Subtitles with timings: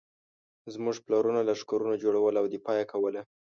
[0.73, 3.21] زموږ پلرونو لښکرونه جوړول او دفاع یې کوله.